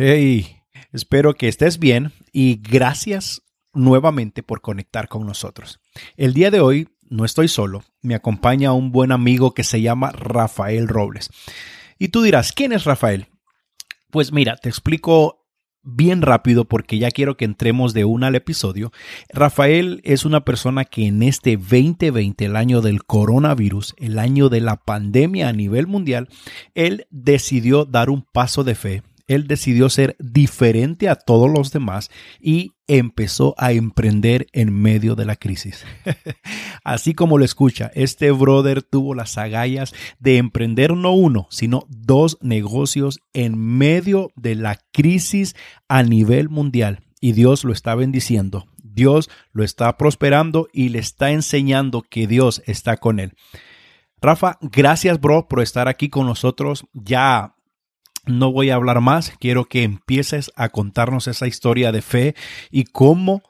Hey, 0.00 0.60
espero 0.92 1.34
que 1.34 1.48
estés 1.48 1.80
bien 1.80 2.12
y 2.30 2.60
gracias 2.62 3.42
nuevamente 3.74 4.44
por 4.44 4.60
conectar 4.60 5.08
con 5.08 5.26
nosotros. 5.26 5.80
El 6.16 6.34
día 6.34 6.52
de 6.52 6.60
hoy 6.60 6.90
no 7.10 7.24
estoy 7.24 7.48
solo, 7.48 7.82
me 8.00 8.14
acompaña 8.14 8.72
un 8.72 8.92
buen 8.92 9.10
amigo 9.10 9.54
que 9.54 9.64
se 9.64 9.82
llama 9.82 10.12
Rafael 10.12 10.86
Robles. 10.86 11.30
Y 11.98 12.10
tú 12.10 12.22
dirás, 12.22 12.52
¿quién 12.52 12.72
es 12.72 12.84
Rafael? 12.84 13.26
Pues 14.12 14.30
mira, 14.32 14.54
te 14.56 14.68
explico 14.68 15.48
bien 15.82 16.22
rápido 16.22 16.66
porque 16.66 17.00
ya 17.00 17.10
quiero 17.10 17.36
que 17.36 17.46
entremos 17.46 17.92
de 17.92 18.04
una 18.04 18.28
al 18.28 18.36
episodio. 18.36 18.92
Rafael 19.30 20.00
es 20.04 20.24
una 20.24 20.44
persona 20.44 20.84
que 20.84 21.08
en 21.08 21.24
este 21.24 21.56
2020, 21.56 22.44
el 22.44 22.54
año 22.54 22.82
del 22.82 23.02
coronavirus, 23.02 23.96
el 23.98 24.20
año 24.20 24.48
de 24.48 24.60
la 24.60 24.76
pandemia 24.76 25.48
a 25.48 25.52
nivel 25.52 25.88
mundial, 25.88 26.28
él 26.76 27.08
decidió 27.10 27.84
dar 27.84 28.10
un 28.10 28.22
paso 28.22 28.62
de 28.62 28.76
fe 28.76 29.02
él 29.28 29.46
decidió 29.46 29.88
ser 29.90 30.16
diferente 30.18 31.08
a 31.08 31.14
todos 31.14 31.48
los 31.50 31.70
demás 31.70 32.10
y 32.40 32.72
empezó 32.88 33.54
a 33.58 33.72
emprender 33.72 34.46
en 34.52 34.72
medio 34.72 35.14
de 35.14 35.26
la 35.26 35.36
crisis. 35.36 35.84
Así 36.84 37.14
como 37.14 37.38
lo 37.38 37.44
escucha, 37.44 37.92
este 37.94 38.30
brother 38.32 38.82
tuvo 38.82 39.14
las 39.14 39.38
agallas 39.38 39.94
de 40.18 40.38
emprender 40.38 40.94
no 40.94 41.12
uno, 41.12 41.46
sino 41.50 41.86
dos 41.88 42.38
negocios 42.40 43.20
en 43.34 43.58
medio 43.58 44.30
de 44.34 44.54
la 44.54 44.80
crisis 44.92 45.54
a 45.86 46.02
nivel 46.02 46.48
mundial. 46.48 47.00
Y 47.20 47.32
Dios 47.32 47.64
lo 47.64 47.72
está 47.72 47.94
bendiciendo, 47.94 48.66
Dios 48.82 49.28
lo 49.52 49.62
está 49.62 49.96
prosperando 49.98 50.68
y 50.72 50.88
le 50.88 51.00
está 51.00 51.30
enseñando 51.30 52.02
que 52.02 52.26
Dios 52.26 52.62
está 52.66 52.96
con 52.96 53.20
él. 53.20 53.34
Rafa, 54.20 54.58
gracias 54.60 55.20
bro 55.20 55.46
por 55.46 55.62
estar 55.62 55.88
aquí 55.88 56.08
con 56.08 56.26
nosotros. 56.26 56.86
Ya 56.92 57.54
no 58.28 58.52
voy 58.52 58.70
a 58.70 58.76
hablar 58.76 59.00
más, 59.00 59.32
quiero 59.40 59.64
que 59.64 59.82
empieces 59.82 60.52
a 60.54 60.68
contarnos 60.68 61.26
esa 61.26 61.46
historia 61.46 61.92
de 61.92 62.02
fe 62.02 62.34
y 62.70 62.84
cómo 62.84 63.42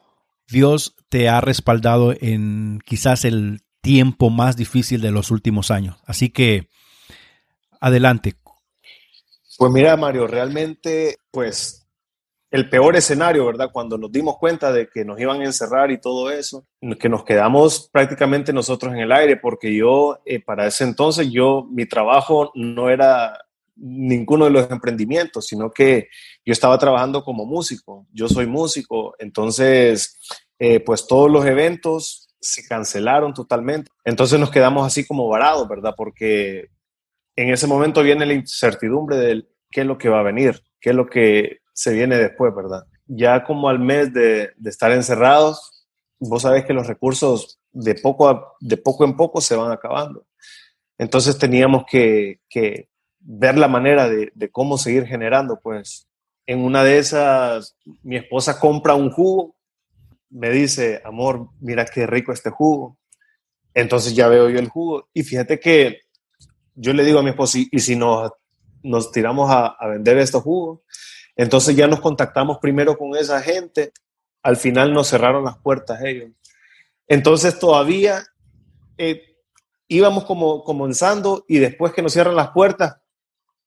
Dios 0.49 0.95
te 1.09 1.29
ha 1.29 1.41
respaldado 1.41 2.15
en 2.19 2.81
quizás 2.85 3.25
el 3.25 3.61
tiempo 3.83 4.31
más 4.31 4.57
difícil 4.57 5.01
de 5.01 5.11
los 5.11 5.31
últimos 5.31 5.71
años. 5.71 5.97
Así 6.07 6.31
que, 6.31 6.69
adelante. 7.81 8.35
Pues 9.59 9.73
mira, 9.73 9.97
Mario, 9.97 10.27
realmente, 10.27 11.17
pues 11.31 11.87
el 12.51 12.71
peor 12.71 12.97
escenario, 12.97 13.45
¿verdad? 13.45 13.71
Cuando 13.73 13.99
nos 13.99 14.11
dimos 14.11 14.39
cuenta 14.39 14.73
de 14.73 14.89
que 14.89 15.05
nos 15.05 15.21
iban 15.21 15.41
a 15.43 15.45
encerrar 15.45 15.91
y 15.91 16.01
todo 16.01 16.31
eso, 16.31 16.67
que 16.99 17.09
nos 17.09 17.25
quedamos 17.25 17.91
prácticamente 17.93 18.53
nosotros 18.53 18.95
en 18.95 19.01
el 19.01 19.13
aire, 19.13 19.37
porque 19.37 19.75
yo, 19.75 20.21
eh, 20.25 20.41
para 20.41 20.67
ese 20.67 20.85
entonces, 20.85 21.31
yo, 21.31 21.67
mi 21.71 21.87
trabajo 21.87 22.51
no 22.55 22.89
era 22.89 23.39
ninguno 23.79 24.45
de 24.45 24.51
los 24.51 24.71
emprendimientos, 24.71 25.47
sino 25.47 25.71
que 25.71 26.09
yo 26.45 26.53
estaba 26.53 26.79
trabajando 26.79 27.23
como 27.23 27.47
músico. 27.47 28.07
Yo 28.13 28.29
soy 28.29 28.47
músico, 28.47 29.15
entonces, 29.19 30.19
eh, 30.59 30.81
pues 30.81 31.07
todos 31.07 31.31
los 31.31 31.47
eventos 31.47 32.29
se 32.41 32.67
cancelaron 32.67 33.35
totalmente. 33.35 33.91
Entonces 34.05 34.39
nos 34.39 34.51
quedamos 34.51 34.87
así 34.87 35.07
como 35.07 35.29
varados, 35.29 35.69
¿verdad? 35.69 35.95
Porque 35.97 36.69
en 37.37 37.51
ese 37.51 37.67
momento 37.67 38.03
viene 38.03 38.27
la 38.27 38.35
incertidumbre 38.35 39.17
de 39.17 39.47
qué 39.71 39.83
es 39.83 39.87
lo 39.87 39.99
que 39.99 40.09
va 40.09 40.21
a 40.21 40.25
venir, 40.25 40.61
qué 40.81 40.91
es 40.91 40.97
lo 40.97 41.07
que 41.07 41.59
se 41.73 41.93
viene 41.93 42.17
después, 42.17 42.55
¿verdad? 42.55 42.85
Ya 43.07 43.45
como 43.45 43.69
al 43.69 43.79
mes 43.79 44.13
de, 44.13 44.53
estar 44.65 44.91
encerrados, 44.93 45.87
vos 46.19 46.43
sabés 46.43 46.65
que 46.65 46.73
los 46.73 46.87
recursos 46.87 47.61
de 47.71 47.95
poco, 47.95 48.29
a, 48.29 48.55
de 48.61 48.77
poco 48.77 49.05
en 49.05 49.17
poco 49.17 49.41
se 49.41 49.57
van 49.57 49.71
acabando. 49.71 50.27
Entonces 50.99 51.39
teníamos 51.39 51.85
que, 51.89 52.41
que 52.49 52.89
ver 53.21 53.59
la 53.59 53.69
manera 53.69 54.09
de, 54.09 54.51
cómo 54.51 54.79
seguir 54.79 55.07
generando, 55.07 55.61
pues 55.61 56.09
en 56.47 56.61
una 56.61 56.83
de 56.83 56.99
esas 56.99 57.77
mi 58.03 58.17
esposa 58.17 58.59
compra 58.59 58.95
un 58.95 59.11
jugo, 59.11 59.57
me 60.31 60.51
dice, 60.51 61.03
amor, 61.05 61.51
mira 61.61 61.85
qué 61.85 62.07
rico 62.07 62.33
este 62.33 62.51
jugo. 62.51 62.99
Entonces 63.75 64.15
ya 64.15 64.29
veo 64.29 64.49
yo 64.49 64.59
el 64.59 64.69
jugo 64.69 65.09
y 65.13 65.23
fíjate 65.23 65.61
que 65.61 66.01
yo 66.75 66.93
le 66.93 67.05
digo 67.05 67.19
a 67.19 67.23
mi 67.23 67.31
esposa, 67.31 67.59
y 67.59 67.79
si 67.81 67.97
nos, 67.97 68.31
nos 68.83 69.11
tiramos 69.13 69.51
a, 69.51 69.77
vender 69.89 70.19
estos 70.19 70.43
jugos, 70.43 70.81
entonces 71.37 71.77
ya 71.77 71.87
nos 71.87 72.01
contactamos 72.01 72.59
primero 72.59 72.97
con 72.97 73.17
esa 73.17 73.41
gente, 73.41 73.93
al 74.43 74.57
final 74.57 74.93
nos 74.93 75.09
cerraron 75.09 75.45
las 75.45 75.59
puertas 75.59 76.01
ellos. 76.03 76.31
Entonces 77.07 77.59
todavía 77.59 78.25
eh, 78.97 79.37
íbamos 79.89 80.25
como 80.25 80.63
comenzando 80.65 81.45
y 81.49 81.59
después 81.59 81.93
que 81.93 82.03
nos 82.03 82.13
cierran 82.13 82.37
las 82.37 82.51
puertas, 82.51 82.99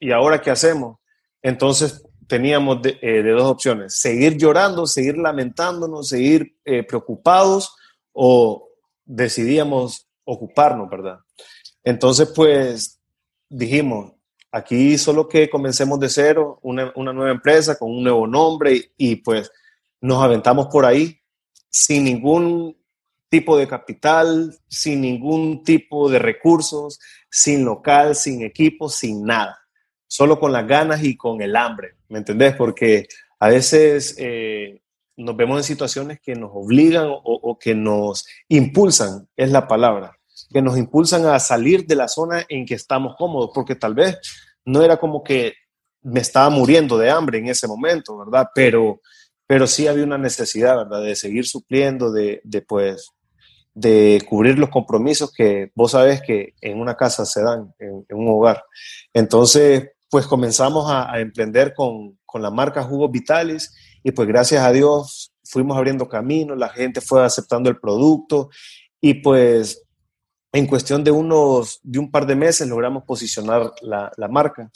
¿y 0.02 0.12
ahora 0.12 0.42
qué 0.42 0.50
hacemos? 0.50 0.98
Entonces 1.42 2.04
teníamos 2.28 2.80
eh, 2.86 3.24
de, 3.24 3.32
dos 3.32 3.44
opciones, 3.44 3.96
seguir 3.96 4.36
llorando, 4.36 4.86
seguir 4.88 5.18
lamentándonos, 5.18 6.10
seguir 6.10 6.58
eh, 6.66 6.84
preocupados 6.84 7.76
o 8.12 8.68
decidíamos 9.06 10.08
ocuparnos, 10.26 10.90
¿verdad? 10.90 11.20
Entonces, 11.84 12.32
pues 12.36 13.00
dijimos, 13.48 14.14
aquí 14.52 14.98
solo 14.98 15.28
que 15.28 15.50
comencemos 15.50 16.00
de 16.00 16.10
cero, 16.10 16.60
una, 16.64 16.92
nueva 16.96 17.32
empresa 17.32 17.78
con 17.78 17.92
un 17.92 18.04
nuevo 18.04 18.26
nombre 18.28 18.94
y, 18.98 19.18
pues 19.18 19.52
nos 20.00 20.24
aventamos 20.24 20.68
por 20.68 20.86
ahí 20.86 21.20
sin 21.70 22.06
ningún 22.06 22.76
tipo 23.30 23.56
de 23.56 23.68
capital, 23.68 24.58
sin 24.68 25.02
ningún 25.02 25.64
tipo 25.64 26.10
de 26.10 26.18
recursos, 26.18 27.00
sin 27.30 27.64
local, 27.66 28.16
sin 28.16 28.42
equipo, 28.42 28.90
sin 28.90 29.24
nada 29.24 29.61
solo 30.12 30.42
con 30.42 30.52
las 30.52 30.68
ganas 30.68 31.06
y 31.06 31.16
con 31.16 31.42
el 31.42 31.56
hambre, 31.56 31.96
¿me 32.10 32.18
entendés? 32.18 32.54
Porque 32.58 33.08
a 33.40 33.48
veces 33.48 34.14
eh, 34.18 34.82
nos 35.16 35.38
vemos 35.38 35.58
en 35.58 35.64
situaciones 35.64 36.20
que 36.20 36.36
nos 36.36 36.52
obligan 36.54 37.08
o, 37.10 37.58
que 37.58 37.74
nos 37.74 38.26
impulsan, 38.50 39.30
es 39.38 39.52
la 39.52 39.70
palabra, 39.70 40.12
que 40.52 40.62
nos 40.62 40.78
impulsan 40.78 41.26
a 41.28 41.40
salir 41.40 41.86
de 41.86 41.96
la 41.96 42.10
zona 42.10 42.44
en 42.50 42.66
que 42.66 42.74
estamos 42.74 43.16
cómodos, 43.18 43.52
porque 43.56 43.76
tal 43.76 43.94
vez 43.94 44.20
no 44.66 44.84
era 44.84 44.98
como 44.98 45.24
que 45.24 45.54
me 46.02 46.20
estaba 46.20 46.50
muriendo 46.50 46.98
de 46.98 47.10
hambre 47.10 47.38
en 47.38 47.48
ese 47.48 47.66
momento, 47.66 48.18
¿verdad? 48.18 48.50
Pero, 48.54 49.00
pero 49.48 49.66
sí 49.66 49.88
había 49.88 50.04
una 50.04 50.18
necesidad, 50.18 50.76
¿verdad? 50.76 51.04
De 51.04 51.16
seguir 51.16 51.48
supliendo, 51.48 52.12
de, 52.12 52.42
de 52.44 52.62
pues, 52.62 53.12
de 53.74 54.22
cubrir 54.28 54.60
los 54.60 54.68
compromisos 54.68 55.32
que 55.32 55.72
vos 55.74 55.92
sabés 55.92 56.22
que 56.22 56.54
en 56.60 56.82
una 56.82 56.98
casa 56.98 57.26
se 57.26 57.42
dan, 57.42 57.74
en, 57.80 58.06
en 58.10 58.18
un 58.18 58.28
hogar. 58.28 58.62
Entonces, 59.14 59.92
pues 60.12 60.28
comenzamos 60.28 60.92
a, 60.92 61.20
emprender 61.22 61.74
con, 61.74 62.20
la 62.34 62.52
marca 62.52 62.84
Jugos 62.84 63.12
Vitales 63.12 63.74
y 64.04 64.12
pues 64.12 64.28
gracias 64.28 64.62
a 64.64 64.72
Dios 64.72 65.34
fuimos 65.44 65.78
abriendo 65.78 66.08
camino, 66.08 66.54
la 66.56 66.70
gente 66.70 67.00
fue 67.00 67.24
aceptando 67.24 67.70
el 67.70 67.80
producto 67.80 68.50
y 69.00 69.16
pues 69.16 69.86
en 70.52 70.68
cuestión 70.68 71.06
de 71.06 71.12
unos, 71.12 71.80
de 71.82 72.00
un 72.00 72.12
par 72.12 72.26
de 72.26 72.36
meses 72.36 72.68
logramos 72.68 73.04
posicionar 73.04 73.72
la, 73.82 74.12
marca. 74.30 74.70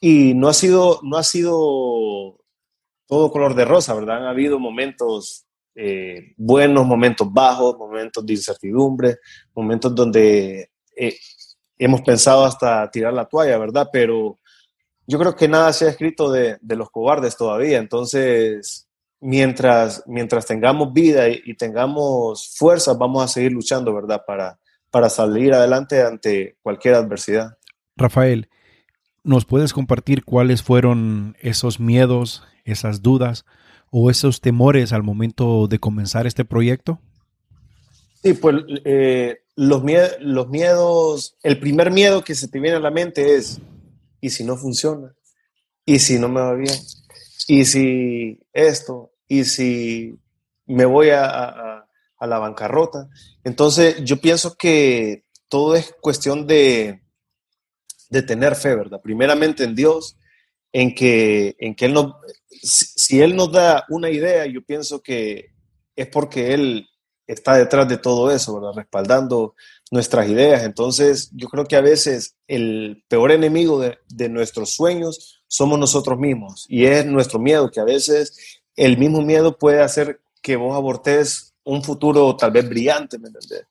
Y 0.00 0.32
no 0.32 0.48
ha 0.48 0.54
sido, 0.54 1.00
no 1.02 1.18
ha 1.18 1.22
sido 1.22 2.38
todo 3.06 3.30
color 3.30 3.54
de 3.54 3.66
rosa, 3.66 3.92
¿verdad? 3.92 4.18
Han 4.18 4.24
habido 4.24 4.58
momentos 4.58 5.44
eh, 5.74 6.32
buenos, 6.38 6.86
momentos 6.86 7.30
bajos, 7.30 7.76
momentos 7.76 8.24
de 8.24 8.32
incertidumbre, 8.32 9.18
momentos 9.54 9.94
donde 9.94 10.70
eh, 10.96 11.16
hemos 11.76 12.00
pensado 12.00 12.44
hasta 12.46 12.90
tirar 12.90 13.12
la 13.12 13.26
toalla, 13.26 13.58
¿verdad? 13.58 13.88
Pero 13.92 14.38
yo 15.08 15.18
creo 15.18 15.34
que 15.34 15.48
nada 15.48 15.72
se 15.72 15.86
ha 15.86 15.88
escrito 15.88 16.30
de, 16.30 16.58
los 16.62 16.90
cobardes 16.90 17.34
todavía, 17.38 17.78
entonces 17.78 18.88
mientras, 19.20 20.04
mientras 20.06 20.44
tengamos 20.44 20.92
vida 20.92 21.30
y, 21.30 21.54
tengamos 21.54 22.54
fuerza, 22.54 22.92
vamos 22.92 23.24
a 23.24 23.28
seguir 23.28 23.52
luchando, 23.52 23.94
¿verdad? 23.94 24.22
Para, 24.26 24.58
para 24.90 25.08
salir 25.08 25.54
adelante 25.54 26.02
ante 26.02 26.58
cualquier 26.62 26.94
adversidad. 26.94 27.56
Rafael, 27.96 28.50
¿nos 29.24 29.46
puedes 29.46 29.72
compartir 29.72 30.24
cuáles 30.24 30.62
fueron 30.62 31.38
esos 31.40 31.80
miedos, 31.80 32.44
esas 32.66 33.00
dudas 33.00 33.46
o 33.90 34.10
esos 34.10 34.42
temores 34.42 34.92
al 34.92 35.02
momento 35.02 35.68
de 35.68 35.78
comenzar 35.78 36.26
este 36.26 36.44
proyecto? 36.44 37.00
Sí, 38.22 38.34
pues 38.34 38.56
eh, 38.84 39.38
los, 39.56 39.82
los 40.20 40.48
miedos, 40.50 41.34
el 41.42 41.58
primer 41.58 41.92
miedo 41.92 42.22
que 42.22 42.34
se 42.34 42.46
te 42.46 42.60
viene 42.60 42.76
a 42.76 42.80
la 42.80 42.90
mente 42.90 43.36
es 43.36 43.58
¿y 44.20 44.30
si 44.30 44.44
no 44.44 44.56
funciona? 44.56 45.14
¿Y 45.84 45.98
si 45.98 46.18
no 46.18 46.28
me 46.28 46.40
va 46.40 46.54
bien? 46.54 46.74
¿Y 47.46 47.64
si 47.64 48.40
esto? 48.52 49.12
¿Y 49.26 49.44
si 49.44 50.18
me 50.66 50.84
voy 50.84 51.10
a, 51.10 51.86
la 52.20 52.38
bancarrota? 52.38 53.08
Entonces, 53.44 54.02
yo 54.04 54.20
pienso 54.20 54.56
que 54.56 55.24
todo 55.48 55.74
es 55.74 55.94
cuestión 56.00 56.46
de, 56.46 57.02
de 58.10 58.22
tener 58.22 58.54
fe, 58.54 58.74
¿verdad? 58.74 59.00
Primeramente 59.02 59.64
en 59.64 59.74
Dios, 59.74 60.18
en 60.72 60.94
que, 60.94 61.56
en 61.58 61.74
que 61.74 61.86
Él 61.86 61.94
no, 61.94 62.20
si, 62.62 63.20
Él 63.20 63.36
nos 63.36 63.52
da 63.52 63.84
una 63.88 64.10
idea, 64.10 64.46
yo 64.46 64.62
pienso 64.64 65.02
que 65.02 65.52
es 65.96 66.06
porque 66.08 66.54
Él 66.54 66.87
está 67.28 67.54
detrás 67.54 67.86
de 67.86 67.98
todo 67.98 68.30
eso, 68.32 68.58
¿verdad? 68.58 68.72
Respaldando 68.74 69.54
nuestras 69.90 70.28
ideas. 70.28 70.64
Entonces, 70.64 71.30
yo 71.32 71.48
creo 71.48 71.66
que 71.66 71.76
a 71.76 71.82
veces 71.82 72.36
el 72.48 73.04
peor 73.06 73.30
enemigo 73.30 73.78
de, 73.78 74.28
nuestros 74.28 74.70
sueños 74.70 75.42
somos 75.46 75.78
nosotros 75.78 76.18
mismos 76.18 76.66
y 76.68 76.86
es 76.86 77.06
nuestro 77.06 77.38
miedo, 77.38 77.70
que 77.70 77.80
a 77.80 77.84
veces 77.84 78.60
el 78.74 78.98
mismo 78.98 79.22
miedo 79.22 79.56
puede 79.56 79.80
hacer 79.80 80.20
que 80.42 80.56
vos 80.56 80.74
abortes 80.74 81.54
un 81.64 81.82
futuro 81.82 82.34
tal 82.36 82.50
vez 82.50 82.68
brillante, 82.68 83.18
¿me 83.18 83.28
entendés? 83.28 83.64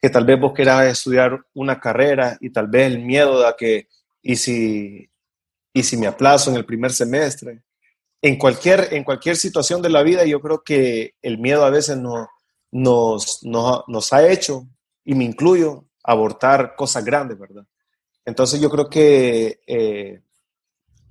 Que 0.00 0.10
tal 0.10 0.24
vez 0.24 0.38
vos 0.38 0.52
quieras 0.52 0.86
estudiar 0.86 1.44
una 1.54 1.80
carrera 1.80 2.36
y 2.40 2.50
tal 2.50 2.68
vez 2.68 2.92
el 2.92 3.00
miedo 3.00 3.40
de 3.40 3.54
que, 3.56 3.88
¿y 4.22 4.36
si, 4.36 5.10
y 5.72 5.82
si 5.82 5.96
me 5.96 6.06
aplazo 6.06 6.50
en 6.50 6.56
el 6.56 6.66
primer 6.66 6.92
semestre? 6.92 7.62
En 8.20 8.36
cualquier, 8.36 8.88
en 8.92 9.04
cualquier 9.04 9.36
situación 9.36 9.80
de 9.80 9.90
la 9.90 10.02
vida, 10.02 10.24
yo 10.24 10.40
creo 10.40 10.62
que 10.62 11.14
el 11.22 11.38
miedo 11.38 11.64
a 11.64 11.70
veces 11.70 11.96
no, 11.96 12.28
nos, 12.70 13.40
nos, 13.42 14.12
ha 14.12 14.28
hecho, 14.28 14.66
y 15.04 15.14
me 15.14 15.24
incluyo, 15.24 15.84
abortar 16.02 16.74
cosas 16.76 17.04
grandes, 17.04 17.38
¿verdad? 17.38 17.64
Entonces 18.24 18.60
yo 18.60 18.70
creo 18.70 18.88
que 18.88 19.60
eh, 19.66 20.20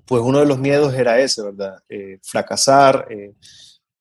pues 0.06 0.22
uno 0.24 0.40
de 0.40 0.46
los 0.46 0.60
miedos 0.60 0.94
era 0.94 1.20
ese, 1.20 1.44
¿verdad? 1.44 1.84
Eh, 1.90 2.20
fracasar, 2.24 3.08
eh, 3.10 3.34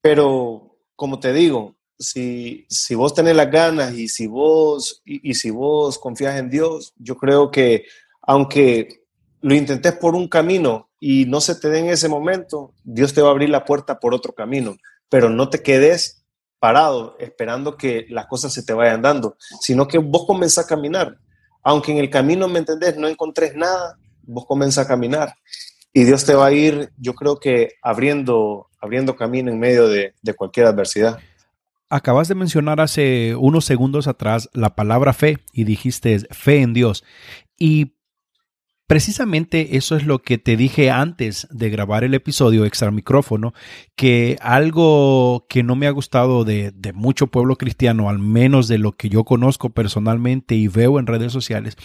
pero 0.01 0.79
como 0.95 1.19
te 1.19 1.33
digo, 1.33 1.77
si, 1.99 2.67
si 2.69 2.95
vos 2.95 3.15
tenés 3.15 3.35
las 3.37 3.51
ganas 3.51 3.95
y 3.95 4.09
si 4.09 4.27
vos, 4.27 5.03
y, 5.05 5.35
si 5.35 5.51
vos 5.51 5.99
confías 5.99 6.39
en 6.39 6.51
Dios, 6.51 6.95
yo 6.97 7.17
creo 7.17 7.51
que 7.51 7.87
aunque 8.23 9.05
lo 9.41 9.55
intentes 9.55 9.93
por 9.95 10.15
un 10.15 10.29
camino 10.29 10.91
y 11.01 11.25
no 11.27 11.41
se 11.41 11.55
te 11.55 11.69
dé 11.69 11.81
en 11.81 11.89
ese 11.89 12.09
momento, 12.09 12.75
Dios 12.85 13.15
te 13.15 13.23
va 13.23 13.29
a 13.29 13.31
abrir 13.33 13.51
la 13.51 13.65
puerta 13.65 13.99
por 13.99 14.15
otro 14.15 14.35
camino, 14.35 14.77
pero 15.09 15.31
no 15.31 15.49
te 15.49 15.63
quedes 15.63 16.26
parado 16.67 17.15
esperando 17.21 17.77
que 17.77 18.07
las 18.09 18.27
cosas 18.27 18.53
se 18.53 18.65
te 18.65 18.73
vayan 18.73 19.01
dando, 19.01 19.37
sino 19.61 19.87
que 19.87 19.99
vos 19.99 20.25
comenzás 20.27 20.65
a 20.65 20.69
caminar. 20.69 21.17
Aunque 21.63 21.93
en 21.93 21.99
el 21.99 22.11
camino, 22.11 22.49
¿me 22.49 22.59
entendés? 22.59 22.97
No 22.97 23.07
encontrés 23.07 23.55
nada, 23.55 23.97
vos 24.25 24.47
comenzás 24.47 24.85
a 24.85 24.89
caminar. 24.89 25.37
Y 25.93 26.03
Dios 26.03 26.25
te 26.25 26.35
va 26.35 26.47
a 26.47 26.53
ir, 26.53 26.91
yo 26.99 27.15
creo 27.15 27.39
que 27.39 27.75
abriendo, 27.83 28.67
abriendo 28.81 29.15
camino 29.15 29.49
en 29.49 29.61
medio 29.61 29.87
de, 29.87 30.15
de 30.21 30.35
cualquier 30.35 30.67
adversidad. 30.67 31.21
Acabas 31.89 32.27
de 32.27 32.35
mencionar 32.35 32.81
hace 32.81 33.37
unos 33.37 33.65
segundos 33.65 34.09
atrás 34.09 34.51
la 34.53 34.75
palabra 34.75 35.13
fe 35.13 35.39
y 35.53 35.63
dijiste 35.63 36.19
fe 36.33 36.63
en 36.63 36.75
Dios. 36.75 37.05
Y 37.57 37.96
Precisamente 38.87 39.77
eso 39.77 39.97
es 39.97 40.07
lo 40.07 40.23
que 40.23 40.39
te 40.39 40.57
dije 40.57 40.93
antes 40.93 41.49
de 41.51 41.71
grabar 41.71 42.05
el 42.05 42.15
episodio 42.15 42.65
extra 42.65 42.93
micrófono, 42.93 43.53
que 43.97 44.39
algo 44.41 45.45
que 45.49 45.65
no 45.65 45.75
me 45.75 45.89
ha 45.89 45.91
gustado 45.91 46.45
de, 46.45 46.73
mucho 46.95 47.27
pueblo 47.27 47.57
cristiano, 47.57 48.09
al 48.09 48.21
menos 48.21 48.69
de 48.69 48.79
lo 48.79 48.93
que 48.93 49.09
yo 49.09 49.25
conozco 49.25 49.71
personalmente 49.71 50.55
y 50.55 50.69
veo 50.69 51.01
en 51.01 51.09
redes 51.09 51.33
sociales, 51.33 51.77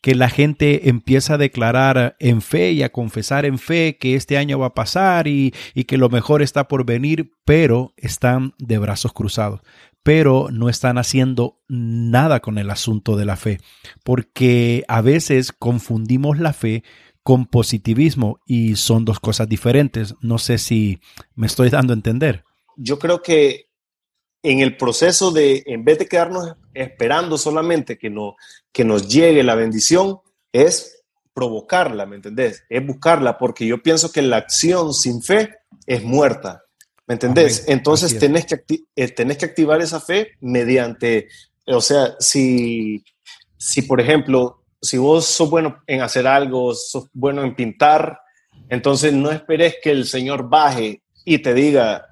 que 0.00 0.14
la 0.14 0.28
gente 0.28 0.88
empieza 0.88 1.34
a 1.34 1.38
declarar 1.38 2.14
en 2.20 2.40
fe 2.40 2.70
y 2.70 2.84
a 2.84 2.92
confesar 2.92 3.44
en 3.44 3.58
fe 3.58 3.96
que 3.98 4.14
este 4.14 4.38
año 4.38 4.56
va 4.56 4.66
a 4.66 4.74
pasar 4.74 5.26
y, 5.26 5.52
y 5.74 5.82
que 5.82 5.96
lo 5.96 6.10
mejor 6.10 6.42
está 6.42 6.68
por 6.68 6.86
venir, 6.86 7.32
pero 7.44 7.92
están 7.96 8.54
de 8.58 8.78
brazos 8.78 9.12
cruzados 9.12 9.62
pero 10.06 10.50
no 10.52 10.68
están 10.68 10.98
haciendo 10.98 11.58
nada 11.66 12.38
con 12.38 12.58
el 12.58 12.70
asunto 12.70 13.16
de 13.16 13.24
la 13.24 13.34
fe, 13.34 13.58
porque 14.04 14.84
a 14.86 15.00
veces 15.00 15.50
confundimos 15.50 16.38
la 16.38 16.52
fe 16.52 16.84
con 17.24 17.46
positivismo 17.46 18.38
y 18.46 18.76
son 18.76 19.04
dos 19.04 19.18
cosas 19.18 19.48
diferentes. 19.48 20.14
No 20.20 20.38
sé 20.38 20.58
si 20.58 21.00
me 21.34 21.48
estoy 21.48 21.70
dando 21.70 21.92
a 21.92 21.96
entender. 21.96 22.44
Yo 22.76 23.00
creo 23.00 23.20
que 23.20 23.66
en 24.44 24.60
el 24.60 24.76
proceso 24.76 25.32
de, 25.32 25.64
en 25.66 25.84
vez 25.84 25.98
de 25.98 26.06
quedarnos 26.06 26.54
esperando 26.72 27.36
solamente 27.36 27.98
que, 27.98 28.08
no, 28.08 28.36
que 28.70 28.84
nos 28.84 29.08
llegue 29.08 29.42
la 29.42 29.56
bendición, 29.56 30.20
es 30.52 31.02
provocarla, 31.34 32.06
¿me 32.06 32.14
entendés? 32.14 32.62
Es 32.68 32.86
buscarla, 32.86 33.38
porque 33.38 33.66
yo 33.66 33.82
pienso 33.82 34.12
que 34.12 34.22
la 34.22 34.36
acción 34.36 34.94
sin 34.94 35.20
fe 35.20 35.56
es 35.84 36.04
muerta. 36.04 36.62
¿Me 37.06 37.14
entendés? 37.14 37.64
Entonces 37.68 38.18
tenés 38.18 38.46
que, 38.46 38.62
eh, 38.96 39.08
tenés 39.08 39.38
que 39.38 39.44
activar 39.44 39.80
esa 39.80 40.00
fe 40.00 40.32
mediante, 40.40 41.28
o 41.66 41.80
sea, 41.80 42.16
si, 42.18 43.04
si 43.56 43.82
por 43.82 44.00
ejemplo, 44.00 44.64
si 44.82 44.98
vos 44.98 45.24
sos 45.24 45.48
bueno 45.48 45.82
en 45.86 46.02
hacer 46.02 46.26
algo, 46.26 46.74
sos 46.74 47.08
bueno 47.12 47.44
en 47.44 47.54
pintar, 47.54 48.20
entonces 48.68 49.12
no 49.12 49.30
esperes 49.30 49.76
que 49.80 49.92
el 49.92 50.06
Señor 50.06 50.48
baje 50.48 51.02
y 51.24 51.38
te 51.38 51.54
diga, 51.54 52.06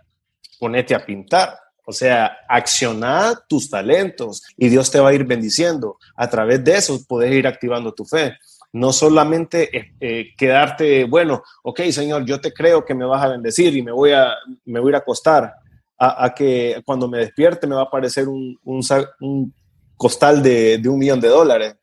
ponete 0.59 0.95
a 0.95 1.05
pintar. 1.05 1.59
O 1.87 1.93
sea, 1.93 2.39
acciona 2.49 3.39
tus 3.47 3.69
talentos 3.69 4.43
y 4.57 4.69
Dios 4.69 4.91
te 4.91 5.01
va 5.01 5.11
a 5.11 5.15
ir 5.15 5.25
bendiciendo. 5.25 5.99
A 6.17 6.31
través 6.31 6.65
de 6.65 6.77
eso 6.77 6.99
puedes 7.07 7.33
ir 7.33 7.47
activando 7.47 7.93
tu 7.93 8.07
fe 8.07 8.39
no 8.75 8.93
solamente 8.93 9.77
eh, 9.77 9.93
eh, 10.01 10.35
quedarte, 10.37 11.05
bueno, 11.05 11.45
ok, 11.63 11.83
Señor, 11.93 12.25
yo 12.25 12.41
te 12.41 12.53
creo 12.53 12.85
que 12.85 12.93
me 12.93 13.05
vas 13.05 13.23
a 13.23 13.29
bendecir 13.29 13.75
y 13.77 13.83
me 13.83 13.93
voy 13.93 14.11
a, 14.11 14.35
me 14.65 14.81
voy 14.81 14.93
a, 14.95 14.99
acostar, 14.99 15.55
a, 15.97 16.35
que 16.35 16.83
cuando 16.85 17.09
me 17.09 17.19
despierte 17.19 17.69
me 17.69 17.77
va 17.77 17.83
a 17.83 17.85
aparecer 17.85 18.29
un, 18.29 18.59
un, 18.65 19.55
costal 19.97 20.43
de, 20.43 20.79
de, 20.79 20.89
un 20.89 20.99
millón 20.99 21.21
de 21.21 21.29
dólares. 21.29 21.77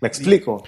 ¿Me 0.00 0.08
explico? 0.08 0.64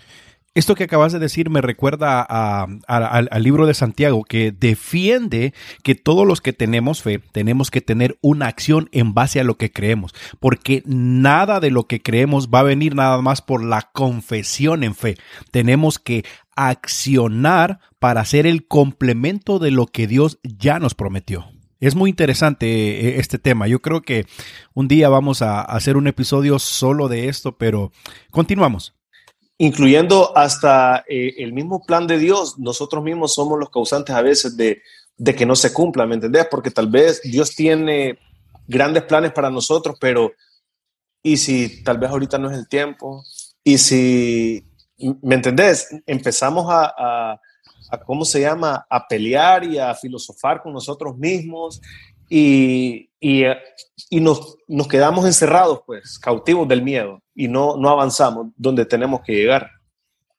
Esto 0.52 0.74
que 0.74 0.82
acabas 0.82 1.12
de 1.12 1.20
decir 1.20 1.48
me 1.48 1.60
recuerda 1.60 2.22
al 2.22 3.42
libro 3.42 3.66
de 3.66 3.74
Santiago 3.74 4.24
que 4.24 4.50
defiende 4.50 5.54
que 5.84 5.94
todos 5.94 6.26
los 6.26 6.40
que 6.40 6.52
tenemos 6.52 7.02
fe 7.02 7.20
tenemos 7.20 7.70
que 7.70 7.80
tener 7.80 8.18
una 8.20 8.48
acción 8.48 8.88
en 8.90 9.14
base 9.14 9.38
a 9.38 9.44
lo 9.44 9.56
que 9.56 9.70
creemos, 9.70 10.12
porque 10.40 10.82
nada 10.86 11.60
de 11.60 11.70
lo 11.70 11.84
que 11.84 12.02
creemos 12.02 12.48
va 12.48 12.60
a 12.60 12.64
venir 12.64 12.96
nada 12.96 13.22
más 13.22 13.42
por 13.42 13.62
la 13.62 13.90
confesión 13.92 14.82
en 14.82 14.96
fe. 14.96 15.16
Tenemos 15.52 16.00
que 16.00 16.24
accionar 16.56 17.78
para 18.00 18.24
ser 18.24 18.48
el 18.48 18.66
complemento 18.66 19.60
de 19.60 19.70
lo 19.70 19.86
que 19.86 20.08
Dios 20.08 20.40
ya 20.42 20.80
nos 20.80 20.96
prometió. 20.96 21.46
Es 21.78 21.94
muy 21.94 22.10
interesante 22.10 22.66
eh, 22.66 23.20
este 23.20 23.38
tema. 23.38 23.68
Yo 23.68 23.80
creo 23.80 24.02
que 24.02 24.26
un 24.74 24.88
día 24.88 25.08
vamos 25.08 25.42
a 25.42 25.60
hacer 25.60 25.96
un 25.96 26.08
episodio 26.08 26.58
solo 26.58 27.06
de 27.06 27.28
esto, 27.28 27.56
pero 27.56 27.92
continuamos 28.32 28.99
incluyendo 29.60 30.34
hasta 30.38 31.04
eh, 31.06 31.34
el 31.36 31.52
mismo 31.52 31.84
plan 31.84 32.06
de 32.06 32.16
Dios, 32.16 32.58
nosotros 32.58 33.04
mismos 33.04 33.34
somos 33.34 33.58
los 33.58 33.68
causantes 33.68 34.16
a 34.16 34.22
veces 34.22 34.56
de, 34.56 34.80
que 35.36 35.44
no 35.44 35.54
se 35.54 35.74
cumpla, 35.74 36.06
¿me 36.06 36.14
entendés? 36.14 36.46
Porque 36.50 36.70
tal 36.70 36.88
vez 36.88 37.20
Dios 37.22 37.54
tiene 37.54 38.18
grandes 38.66 39.02
planes 39.02 39.32
para 39.32 39.50
nosotros, 39.50 39.98
pero 40.00 40.32
¿y 41.22 41.36
si 41.36 41.84
tal 41.84 41.98
vez 41.98 42.08
ahorita 42.08 42.38
no 42.38 42.50
es 42.50 42.56
el 42.56 42.68
tiempo? 42.70 43.22
¿Y 43.62 43.76
si, 43.76 44.64
¿me 45.20 45.34
entendés? 45.34 45.88
Empezamos 46.06 46.64
a, 46.70 47.38
a 47.90 48.00
¿cómo 48.06 48.24
se 48.24 48.40
llama? 48.40 48.86
A 48.88 49.06
pelear 49.06 49.64
y 49.64 49.78
a 49.78 49.94
filosofar 49.94 50.62
con 50.62 50.72
nosotros 50.72 51.18
mismos 51.18 51.82
y, 52.30 53.10
y, 53.20 53.42
y 54.08 54.20
nos, 54.20 54.56
nos, 54.68 54.86
quedamos 54.86 55.26
encerrados, 55.26 55.80
pues, 55.84 56.16
cautivos 56.18 56.66
del 56.68 56.80
miedo 56.80 57.20
y 57.34 57.48
no, 57.48 57.76
no 57.76 57.90
avanzamos 57.90 58.46
donde 58.56 58.86
tenemos 58.86 59.20
que 59.22 59.34
llegar. 59.34 59.68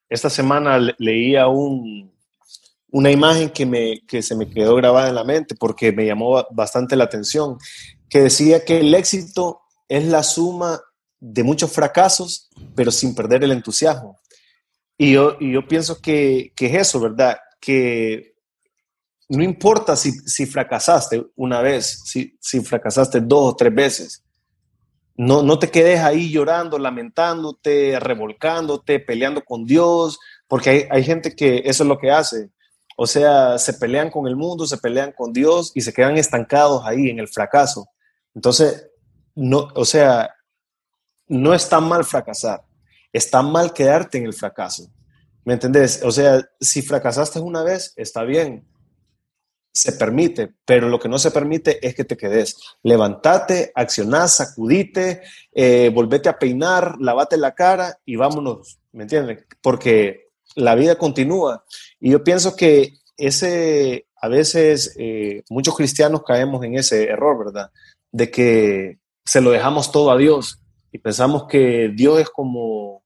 Esta 0.08 0.30
semana 0.30 0.80
leía 0.98 1.48
un, 1.48 2.10
una 2.90 3.10
imagen 3.10 3.50
que, 3.50 3.66
me, 3.66 4.00
que 4.08 4.22
se 4.22 4.34
me 4.34 4.48
quedó 4.48 4.74
grabada 4.74 5.10
en 5.10 5.14
la 5.14 5.24
mente 5.24 5.54
porque 5.54 5.92
me 5.92 6.06
llamó 6.06 6.46
bastante 6.50 6.96
la 6.96 7.04
atención, 7.04 7.58
que 8.08 8.22
decía 8.22 8.64
que 8.64 8.80
el 8.80 8.94
éxito 8.94 9.60
es 9.86 10.06
la 10.06 10.22
suma 10.22 10.80
de 11.20 11.44
muchos 11.44 11.70
fracasos, 11.70 12.48
pero 12.74 12.90
sin 12.90 13.14
perder 13.14 13.44
el 13.44 13.52
entusiasmo. 13.52 14.18
Y 14.96 15.12
yo, 15.12 15.36
y 15.38 15.52
yo 15.52 15.68
pienso 15.68 16.00
que, 16.00 16.52
que 16.56 16.66
es 16.66 16.88
eso, 16.88 17.00
¿verdad? 17.00 17.36
Que 17.60 18.31
no 19.32 19.42
importa 19.42 19.96
si, 19.96 20.12
si 20.12 20.44
fracasaste 20.44 21.24
una 21.36 21.62
vez, 21.62 22.02
si, 22.04 22.36
si, 22.38 22.60
fracasaste 22.60 23.20
dos 23.22 23.52
o 23.52 23.56
tres 23.56 23.74
veces. 23.74 24.24
No, 25.16 25.42
no 25.42 25.58
te 25.58 25.70
quedes 25.70 26.00
ahí 26.00 26.30
llorando, 26.30 26.78
lamentándote, 26.78 27.98
revolcándote, 27.98 29.00
peleando 29.00 29.42
con 29.42 29.64
Dios, 29.64 30.18
porque 30.46 30.70
hay, 30.70 30.84
hay 30.90 31.02
gente 31.02 31.34
que 31.34 31.62
eso 31.64 31.82
es 31.82 31.88
lo 31.88 31.98
que 31.98 32.10
hace. 32.10 32.50
O 32.96 33.06
sea, 33.06 33.56
se 33.56 33.72
pelean 33.74 34.10
con 34.10 34.26
el 34.26 34.36
mundo, 34.36 34.66
se 34.66 34.76
pelean 34.76 35.12
con 35.12 35.32
Dios 35.32 35.72
y 35.74 35.80
se 35.80 35.94
quedan 35.94 36.18
estancados 36.18 36.84
ahí 36.84 37.08
en 37.08 37.18
el 37.18 37.28
fracaso. 37.28 37.88
Entonces, 38.34 38.90
no, 39.34 39.68
o 39.74 39.86
sea, 39.86 40.28
no 41.26 41.54
está 41.54 41.80
mal 41.80 42.04
fracasar, 42.04 42.62
está 43.14 43.40
mal 43.40 43.72
quedarte 43.72 44.18
en 44.18 44.26
el 44.26 44.34
fracaso. 44.34 44.90
¿Me 45.42 45.54
entendés? 45.54 46.02
O 46.04 46.12
sea, 46.12 46.46
si 46.60 46.82
fracasaste 46.82 47.40
una 47.40 47.62
vez, 47.62 47.94
está 47.96 48.24
bien, 48.24 48.66
se 49.72 49.92
permite, 49.92 50.52
pero 50.66 50.88
lo 50.88 50.98
que 50.98 51.08
no 51.08 51.18
se 51.18 51.30
permite 51.30 51.84
es 51.86 51.94
que 51.94 52.04
te 52.04 52.16
quedes. 52.16 52.56
Levantate, 52.82 53.72
accioná, 53.74 54.28
sacudite, 54.28 55.22
eh, 55.52 55.90
volvete 55.92 56.28
a 56.28 56.38
peinar, 56.38 56.96
lavate 57.00 57.36
la 57.38 57.54
cara 57.54 57.98
y 58.04 58.16
vámonos, 58.16 58.78
¿me 58.92 59.04
entienden? 59.04 59.46
Porque 59.62 60.28
la 60.54 60.74
vida 60.74 60.96
continúa. 60.96 61.64
Y 61.98 62.10
yo 62.10 62.22
pienso 62.22 62.54
que 62.54 62.98
ese, 63.16 64.06
a 64.20 64.28
veces 64.28 64.94
eh, 64.98 65.42
muchos 65.48 65.74
cristianos 65.74 66.22
caemos 66.22 66.62
en 66.64 66.76
ese 66.76 67.04
error, 67.04 67.46
¿verdad? 67.46 67.70
De 68.10 68.30
que 68.30 68.98
se 69.24 69.40
lo 69.40 69.50
dejamos 69.50 69.90
todo 69.90 70.10
a 70.10 70.18
Dios 70.18 70.60
y 70.90 70.98
pensamos 70.98 71.46
que 71.48 71.90
Dios 71.94 72.20
es 72.20 72.28
como 72.28 73.02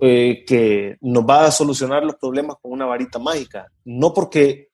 eh, 0.00 0.44
que 0.44 0.96
nos 1.00 1.24
va 1.24 1.46
a 1.46 1.52
solucionar 1.52 2.02
los 2.02 2.16
problemas 2.16 2.56
con 2.60 2.72
una 2.72 2.86
varita 2.86 3.20
mágica. 3.20 3.68
No 3.84 4.12
porque 4.12 4.71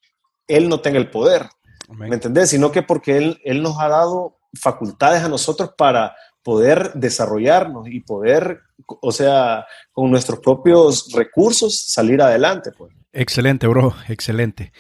Él 0.49 0.69
no 0.69 0.81
tenga 0.81 0.99
el 0.99 1.11
poder, 1.11 1.47
¿me 1.89 2.09
entendés? 2.09 2.51
Sino 2.51 2.73
que 2.73 2.83
porque 2.83 3.17
él, 3.17 3.41
él 3.45 3.63
nos 3.63 3.79
ha 3.79 3.89
dado 3.89 4.39
facultades 4.55 5.23
a 5.23 5.29
nosotros 5.29 5.73
para 5.77 6.17
poder 6.43 6.93
desarrollarnos 6.95 7.89
y 7.89 8.01
poder, 8.01 8.63
o 8.87 9.13
sea, 9.13 9.67
con 9.93 10.11
nuestros 10.11 10.41
propios 10.41 11.13
recursos 11.13 11.79
salir 11.79 12.23
adelante. 12.23 12.71
Pues. 12.77 12.93
Excelente, 13.13 13.67
bro, 13.67 13.95
excelente. 14.09 14.73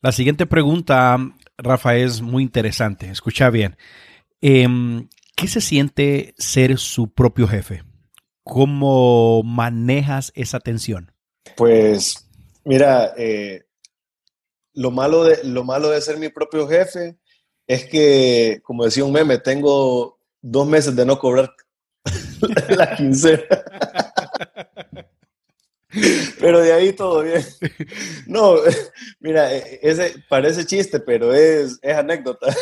La 0.00 0.10
siguiente 0.10 0.46
pregunta, 0.46 1.16
Rafa, 1.56 1.94
es 1.94 2.22
muy 2.22 2.42
interesante. 2.42 3.08
Escucha 3.08 3.50
bien. 3.50 3.76
Em, 4.40 5.08
¿Qué 5.36 5.46
se 5.48 5.60
siente 5.60 6.34
ser 6.38 6.78
su 6.78 7.12
propio 7.12 7.46
jefe? 7.46 7.84
¿Cómo 8.42 9.42
manejas 9.44 10.32
esa 10.34 10.58
tensión? 10.58 11.12
Pues, 11.56 12.28
mira, 12.64 13.12
eh, 13.16 13.62
lo, 14.74 14.90
malo 14.90 15.24
de, 15.24 15.44
lo 15.44 15.64
malo 15.64 15.90
de 15.90 16.00
ser 16.00 16.18
mi 16.18 16.28
propio 16.28 16.66
jefe 16.68 17.16
es 17.66 17.84
que, 17.86 18.60
como 18.62 18.84
decía 18.84 19.04
un 19.04 19.12
meme, 19.12 19.38
tengo 19.38 20.18
dos 20.40 20.66
meses 20.66 20.94
de 20.96 21.06
no 21.06 21.18
cobrar 21.18 21.54
la 22.68 22.96
quincena. 22.96 23.42
Pero 26.40 26.60
de 26.60 26.72
ahí 26.72 26.92
todo 26.92 27.22
bien. 27.22 27.44
No, 28.26 28.56
mira, 29.20 29.52
ese 29.54 30.14
parece 30.28 30.64
chiste, 30.64 31.00
pero 31.00 31.34
es, 31.34 31.78
es 31.82 31.94
anécdota. 31.94 32.54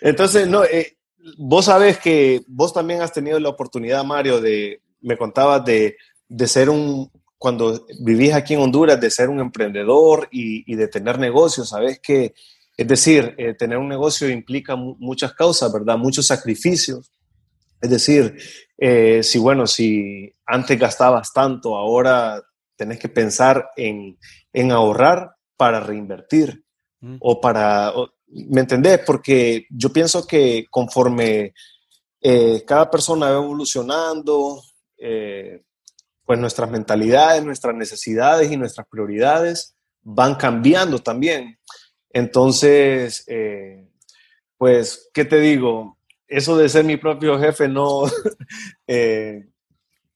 Entonces, 0.00 0.46
no, 0.46 0.64
eh, 0.64 0.98
vos 1.38 1.64
sabes 1.64 1.98
que 1.98 2.42
vos 2.46 2.72
también 2.72 3.00
has 3.00 3.12
tenido 3.12 3.40
la 3.40 3.48
oportunidad, 3.48 4.04
Mario, 4.04 4.40
de, 4.40 4.82
me 5.00 5.16
contabas 5.16 5.64
de, 5.64 5.96
de 6.28 6.46
ser 6.46 6.68
un, 6.68 7.10
cuando 7.38 7.86
vivís 8.00 8.32
aquí 8.32 8.54
en 8.54 8.60
Honduras, 8.60 9.00
de 9.00 9.10
ser 9.10 9.28
un 9.28 9.40
emprendedor 9.40 10.28
y, 10.30 10.70
y 10.70 10.76
de 10.76 10.88
tener 10.88 11.18
negocios, 11.18 11.68
sabes 11.68 12.00
que 12.00 12.34
es 12.76 12.88
decir, 12.88 13.34
eh, 13.38 13.54
tener 13.54 13.78
un 13.78 13.88
negocio 13.88 14.28
implica 14.28 14.74
muchas 14.76 15.32
causas, 15.34 15.72
¿verdad? 15.72 15.96
Muchos 15.96 16.26
sacrificios. 16.26 17.12
Es 17.80 17.90
decir, 17.90 18.36
eh, 18.78 19.22
si 19.22 19.38
bueno, 19.38 19.66
si 19.66 20.32
antes 20.44 20.78
gastabas 20.78 21.32
tanto, 21.32 21.76
ahora 21.76 22.42
tenés 22.76 22.98
que 22.98 23.08
pensar 23.08 23.70
en, 23.76 24.18
en 24.52 24.72
ahorrar 24.72 25.36
para 25.56 25.78
reinvertir 25.78 26.64
mm. 27.00 27.16
o 27.20 27.40
para, 27.40 27.92
¿me 28.26 28.62
entendés? 28.62 29.00
Porque 29.06 29.66
yo 29.70 29.92
pienso 29.92 30.26
que 30.26 30.66
conforme 30.68 31.54
eh, 32.20 32.64
cada 32.66 32.90
persona 32.90 33.30
va 33.30 33.36
evolucionando, 33.36 34.60
pues 36.24 36.38
nuestras 36.38 36.70
mentalidades, 36.70 37.44
nuestras 37.44 37.74
necesidades 37.74 38.50
y 38.50 38.56
nuestras 38.56 38.86
prioridades 38.88 39.74
van 40.02 40.34
cambiando 40.34 40.98
también. 40.98 41.58
Entonces, 42.10 43.24
eh, 43.26 43.88
pues, 44.56 45.10
¿qué 45.12 45.24
te 45.24 45.40
digo? 45.40 45.98
Eso 46.26 46.56
de 46.56 46.68
ser 46.68 46.84
mi 46.84 46.96
propio 46.96 47.38
jefe 47.38 47.68
no... 47.68 48.02
Eh, 48.86 49.46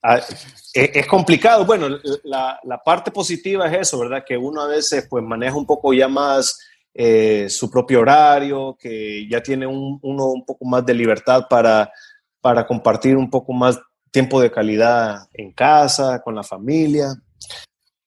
e, 0.01 0.91
es 0.93 1.07
complicado. 1.07 1.65
Bueno, 1.65 1.89
la, 2.23 2.81
parte 2.85 3.11
positiva 3.11 3.67
es 3.67 3.81
eso, 3.81 3.99
¿verdad? 3.99 4.23
Que 4.25 4.37
uno 4.37 4.61
a 4.61 4.67
veces 4.67 5.07
pues 5.09 5.23
maneja 5.23 5.55
un 5.55 5.65
poco 5.65 5.93
ya 5.93 6.07
más 6.07 6.57
eh, 6.93 7.47
su 7.49 7.69
propio 7.69 7.99
horario, 8.01 8.77
que 8.79 9.27
ya 9.29 9.43
tiene 9.43 9.67
uno 9.67 9.99
un 10.01 10.45
poco 10.45 10.65
más 10.65 10.85
de 10.85 10.93
libertad 10.93 11.47
para, 11.49 11.91
para 12.39 12.65
compartir 12.65 13.17
un 13.17 13.29
poco 13.29 13.51
más 13.51 13.79
tiempo 14.11 14.41
de 14.41 14.51
calidad 14.51 15.27
en 15.33 15.51
casa, 15.51 16.21
con 16.21 16.35
la 16.35 16.43
familia. 16.43 17.13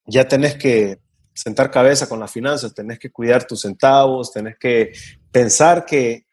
Ya 0.06 0.26
tenés 0.26 0.56
que 0.56 0.98
sentar 1.34 1.70
cabeza 1.70 2.08
con 2.08 2.20
las 2.20 2.30
finanzas, 2.30 2.74
tenés 2.74 2.98
que 2.98 3.10
cuidar 3.10 3.46
tus 3.46 3.62
centavos, 3.62 4.32
tenés 4.32 4.58
que 4.58 4.92
pensar 5.30 5.84
que 5.84 6.26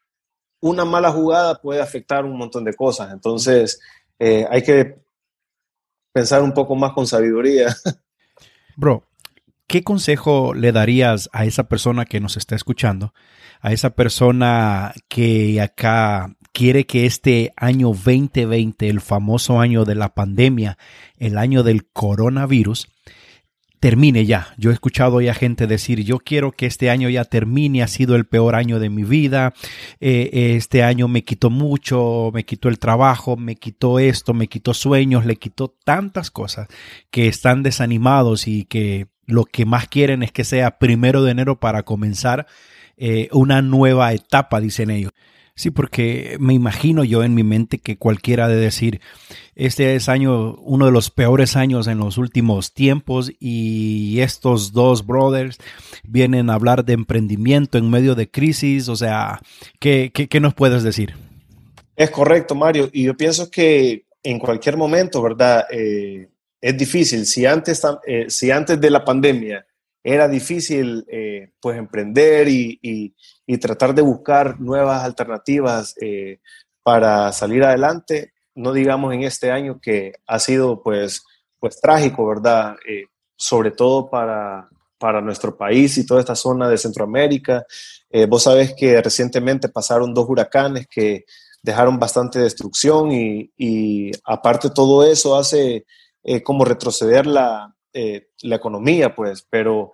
una 0.60 0.84
mala 0.84 1.10
jugada 1.10 1.60
puede 1.60 1.80
afectar 1.80 2.24
un 2.24 2.36
montón 2.36 2.64
de 2.64 2.74
cosas. 2.74 3.12
Entonces, 3.12 3.80
eh, 4.18 4.46
hay 4.50 4.62
que 4.62 5.00
pensar 6.12 6.42
un 6.42 6.52
poco 6.52 6.76
más 6.76 6.92
con 6.92 7.06
sabiduría. 7.06 7.74
Bro, 8.76 9.04
¿qué 9.66 9.82
consejo 9.82 10.54
le 10.54 10.72
darías 10.72 11.30
a 11.32 11.44
esa 11.44 11.64
persona 11.64 12.04
que 12.04 12.20
nos 12.20 12.36
está 12.36 12.54
escuchando? 12.54 13.14
A 13.60 13.72
esa 13.72 13.90
persona 13.90 14.92
que 15.08 15.60
acá 15.60 16.36
quiere 16.52 16.86
que 16.86 17.06
este 17.06 17.52
año 17.56 17.88
2020, 17.88 18.88
el 18.88 19.00
famoso 19.00 19.60
año 19.60 19.84
de 19.84 19.94
la 19.94 20.14
pandemia, 20.14 20.78
el 21.16 21.38
año 21.38 21.62
del 21.62 21.86
coronavirus, 21.86 22.88
termine 23.80 24.26
ya. 24.26 24.54
Yo 24.58 24.70
he 24.70 24.74
escuchado 24.74 25.20
ya 25.22 25.32
gente 25.32 25.66
decir, 25.66 26.04
yo 26.04 26.18
quiero 26.18 26.52
que 26.52 26.66
este 26.66 26.90
año 26.90 27.08
ya 27.08 27.24
termine, 27.24 27.82
ha 27.82 27.88
sido 27.88 28.14
el 28.14 28.26
peor 28.26 28.54
año 28.54 28.78
de 28.78 28.90
mi 28.90 29.04
vida, 29.04 29.54
eh, 30.00 30.54
este 30.56 30.82
año 30.82 31.08
me 31.08 31.24
quitó 31.24 31.48
mucho, 31.48 32.30
me 32.32 32.44
quitó 32.44 32.68
el 32.68 32.78
trabajo, 32.78 33.36
me 33.36 33.56
quitó 33.56 33.98
esto, 33.98 34.34
me 34.34 34.48
quitó 34.48 34.74
sueños, 34.74 35.24
le 35.24 35.36
quitó 35.36 35.74
tantas 35.84 36.30
cosas 36.30 36.68
que 37.10 37.26
están 37.26 37.62
desanimados 37.62 38.46
y 38.46 38.64
que 38.64 39.08
lo 39.24 39.46
que 39.46 39.64
más 39.64 39.88
quieren 39.88 40.22
es 40.22 40.30
que 40.30 40.44
sea 40.44 40.78
primero 40.78 41.22
de 41.22 41.30
enero 41.30 41.58
para 41.58 41.82
comenzar 41.84 42.46
eh, 42.98 43.28
una 43.32 43.62
nueva 43.62 44.12
etapa, 44.12 44.60
dicen 44.60 44.90
ellos. 44.90 45.12
Sí, 45.60 45.70
porque 45.70 46.38
me 46.40 46.54
imagino 46.54 47.04
yo 47.04 47.22
en 47.22 47.34
mi 47.34 47.42
mente 47.42 47.76
que 47.76 47.98
cualquiera 47.98 48.48
de 48.48 48.56
decir, 48.56 49.02
este 49.54 49.94
es 49.94 50.08
año, 50.08 50.54
uno 50.54 50.86
de 50.86 50.90
los 50.90 51.10
peores 51.10 51.54
años 51.54 51.86
en 51.86 51.98
los 51.98 52.16
últimos 52.16 52.72
tiempos 52.72 53.30
y 53.38 54.20
estos 54.20 54.72
dos 54.72 55.04
brothers 55.04 55.58
vienen 56.02 56.48
a 56.48 56.54
hablar 56.54 56.86
de 56.86 56.94
emprendimiento 56.94 57.76
en 57.76 57.90
medio 57.90 58.14
de 58.14 58.30
crisis, 58.30 58.88
o 58.88 58.96
sea, 58.96 59.42
¿qué, 59.78 60.10
qué, 60.14 60.40
nos 60.40 60.54
puedes 60.54 60.82
decir? 60.82 61.12
Es 61.94 62.10
correcto, 62.10 62.54
Mario, 62.54 62.88
y 62.90 63.02
yo 63.02 63.14
pienso 63.14 63.50
que 63.50 64.06
en 64.22 64.38
cualquier 64.38 64.78
momento, 64.78 65.20
¿verdad? 65.20 65.66
Eh, 65.70 66.30
es 66.58 66.78
difícil. 66.78 67.26
Si 67.26 67.44
antes, 67.44 67.82
eh, 68.06 68.30
si 68.30 68.50
antes 68.50 68.80
de 68.80 68.88
la 68.88 69.04
pandemia 69.04 69.66
era 70.02 70.28
difícil 70.28 71.04
eh, 71.08 71.52
pues 71.60 71.78
emprender 71.78 72.48
y, 72.48 73.14
tratar 73.60 73.94
de 73.94 74.02
buscar 74.02 74.60
nuevas 74.60 75.02
alternativas 75.02 75.94
eh, 76.00 76.38
para 76.82 77.32
salir 77.32 77.64
adelante, 77.64 78.32
no 78.54 78.72
digamos 78.72 79.12
en 79.12 79.24
este 79.24 79.50
año 79.50 79.80
que 79.80 80.14
ha 80.26 80.38
sido 80.38 80.82
pues, 80.82 81.22
pues 81.58 81.80
trágico, 81.80 82.26
¿verdad? 82.26 82.76
Eh, 82.88 83.06
sobre 83.36 83.72
todo 83.72 84.08
para, 84.08 84.68
para 84.98 85.20
nuestro 85.20 85.56
país 85.56 85.98
y 85.98 86.06
toda 86.06 86.20
esta 86.20 86.36
zona 86.36 86.68
de 86.68 86.78
Centroamérica. 86.78 87.66
vos 88.28 88.44
sabés 88.44 88.74
que 88.74 89.00
recientemente 89.02 89.68
pasaron 89.68 90.14
dos 90.14 90.28
huracanes 90.28 90.86
que 90.86 91.24
dejaron 91.62 91.98
bastante 91.98 92.38
destrucción 92.38 93.10
y, 93.12 93.50
y 93.56 94.10
aparte 94.24 94.70
todo 94.70 95.04
eso 95.04 95.36
hace 95.36 95.86
como 96.44 96.64
retroceder 96.64 97.26
la, 97.26 97.74
eh, 97.92 98.28
la 98.42 98.56
economía, 98.56 99.14
pues, 99.14 99.46
pero 99.48 99.92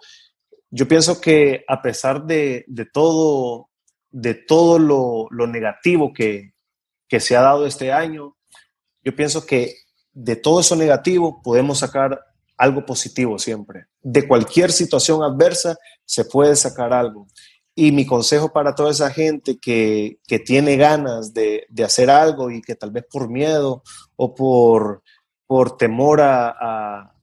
yo 0.71 0.87
pienso 0.89 1.21
que 1.21 1.65
a 1.69 1.81
pesar 1.81 2.25
de, 2.25 2.67
todo, 2.93 3.71
de 4.11 4.35
todo 4.35 4.79
lo, 4.79 5.47
negativo 5.47 6.13
que, 6.13 6.53
se 7.09 7.37
ha 7.37 7.41
dado 7.41 7.67
este 7.67 7.93
año, 7.93 8.37
yo 9.03 9.15
pienso 9.15 9.47
que 9.47 9.77
de 10.13 10.37
todo 10.37 10.61
eso 10.61 10.77
negativo 10.77 11.41
podemos 11.43 11.79
sacar 11.79 12.21
algo 12.59 12.85
positivo 12.85 13.39
siempre. 13.39 13.87
De 14.03 14.27
cualquier 14.27 14.73
situación 14.73 15.23
adversa 15.23 15.79
se 16.05 16.25
puede 16.25 16.57
sacar 16.57 16.93
algo. 16.93 17.27
Y 17.75 17.93
mi 17.93 18.07
consejo 18.07 18.53
para 18.53 18.75
toda 18.75 18.91
esa 18.91 19.11
gente 19.11 19.59
que, 19.59 20.19
tiene 20.45 20.77
ganas 20.77 21.33
de, 21.33 21.67
hacer 21.85 22.11
algo 22.11 22.51
y 22.51 22.63
que 22.63 22.75
tal 22.75 22.91
vez 22.91 23.05
por 23.11 23.29
miedo 23.29 23.83
o 24.17 24.35
por, 24.35 25.03
por 25.47 25.77
temor 25.77 26.21
a, 26.23 27.16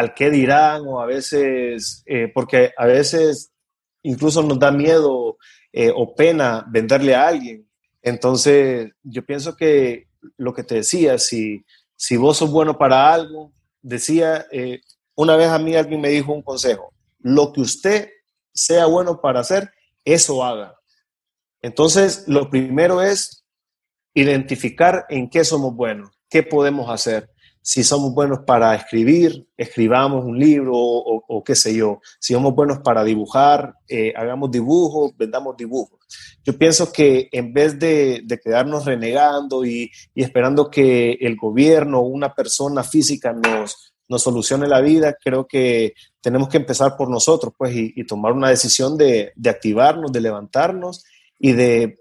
al 0.00 0.14
qué 0.14 0.30
dirán 0.30 0.86
o 0.86 1.02
a 1.02 1.06
veces, 1.06 2.02
eh, 2.06 2.30
porque 2.32 2.72
a 2.78 2.86
veces 2.86 3.52
incluso 4.02 4.42
nos 4.42 4.58
da 4.58 4.70
miedo 4.70 5.36
eh, 5.72 5.92
o 5.94 6.14
pena 6.14 6.64
venderle 6.70 7.14
a 7.14 7.28
alguien. 7.28 7.68
Entonces, 8.00 8.90
yo 9.02 9.26
pienso 9.26 9.56
que 9.56 10.08
lo 10.38 10.54
que 10.54 10.64
te 10.64 10.76
decía, 10.76 11.18
si, 11.18 11.66
si 11.96 12.16
vos 12.16 12.38
sos 12.38 12.50
bueno 12.50 12.78
para 12.78 13.12
algo, 13.12 13.52
decía, 13.82 14.46
eh, 14.50 14.80
una 15.14 15.36
vez 15.36 15.48
a 15.48 15.58
mí 15.58 15.76
alguien 15.76 16.00
me 16.00 16.08
dijo 16.08 16.32
un 16.32 16.42
consejo, 16.42 16.94
lo 17.18 17.52
que 17.52 17.60
usted 17.60 18.08
sea 18.54 18.86
bueno 18.86 19.20
para 19.20 19.40
hacer, 19.40 19.70
eso 20.02 20.42
haga. 20.42 20.76
Entonces, 21.60 22.24
lo 22.26 22.48
primero 22.48 23.02
es 23.02 23.44
identificar 24.14 25.04
en 25.10 25.28
qué 25.28 25.44
somos 25.44 25.74
buenos, 25.74 26.10
qué 26.30 26.42
podemos 26.42 26.88
hacer. 26.88 27.30
Si 27.62 27.84
somos 27.84 28.14
buenos 28.14 28.40
para 28.46 28.74
escribir, 28.74 29.46
escribamos 29.56 30.24
un 30.24 30.38
libro 30.38 30.72
o, 30.74 31.44
qué 31.44 31.54
sé 31.54 31.74
yo. 31.74 32.00
Si 32.18 32.32
somos 32.32 32.54
buenos 32.54 32.78
para 32.78 33.04
dibujar, 33.04 33.74
eh, 33.86 34.14
hagamos 34.16 34.50
dibujos, 34.50 35.12
vendamos 35.16 35.56
dibujos. 35.56 36.00
Yo 36.42 36.56
pienso 36.56 36.90
que 36.90 37.28
en 37.32 37.52
vez 37.52 37.78
de, 37.78 38.24
quedarnos 38.42 38.86
renegando 38.86 39.64
y, 39.64 39.90
esperando 40.14 40.70
que 40.70 41.12
el 41.20 41.36
gobierno 41.36 42.00
o 42.00 42.06
una 42.06 42.34
persona 42.34 42.82
física 42.82 43.32
nos, 43.32 43.92
nos 44.08 44.22
solucione 44.22 44.66
la 44.66 44.80
vida, 44.80 45.16
creo 45.22 45.46
que 45.46 45.92
tenemos 46.22 46.48
que 46.48 46.56
empezar 46.56 46.96
por 46.96 47.10
nosotros, 47.10 47.52
pues, 47.56 47.72
y, 47.76 48.04
tomar 48.04 48.32
una 48.32 48.48
decisión 48.48 48.96
de, 48.96 49.32
activarnos, 49.46 50.12
de 50.12 50.20
levantarnos 50.20 51.04
y 51.38 51.52
de, 51.52 51.98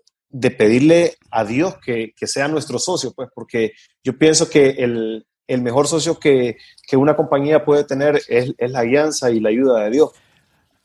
pedirle 0.57 1.17
a 1.31 1.43
Dios 1.43 1.75
que, 1.83 2.13
sea 2.21 2.47
nuestro 2.47 2.79
socio, 2.79 3.11
pues, 3.13 3.29
porque 3.35 3.73
yo 4.03 4.17
pienso 4.17 4.49
que 4.49 4.69
el, 4.69 5.25
mejor 5.57 5.87
socio 5.87 6.19
que, 6.19 6.57
una 6.93 7.15
compañía 7.15 7.65
puede 7.65 7.83
tener 7.83 8.21
es, 8.27 8.53
la 8.57 8.79
alianza 8.79 9.31
y 9.31 9.39
la 9.39 9.49
ayuda 9.49 9.83
de 9.83 9.91
Dios. 9.91 10.11